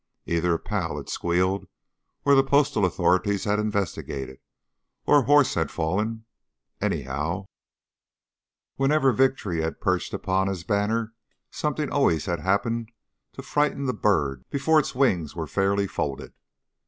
Either 0.25 0.55
a 0.55 0.57
pal 0.57 0.97
had 0.97 1.09
squealed, 1.09 1.67
or 2.25 2.33
the 2.33 2.43
postal 2.43 2.85
authorities 2.85 3.43
had 3.43 3.59
investigated, 3.59 4.39
or 5.05 5.19
a 5.19 5.23
horse 5.25 5.53
had 5.53 5.69
fallen 5.69 6.25
anyhow, 6.81 7.45
whenever 8.77 9.11
victory 9.11 9.61
had 9.61 9.79
perched 9.79 10.11
upon 10.11 10.47
his 10.47 10.63
banner 10.63 11.13
something 11.51 11.91
always 11.91 12.25
had 12.25 12.39
happened 12.39 12.91
to 13.33 13.43
frighten 13.43 13.85
the 13.85 13.93
bird 13.93 14.43
before 14.49 14.79
its 14.79 14.95
wings 14.95 15.35
were 15.35 15.45
fairly 15.45 15.85
folded. 15.85 16.33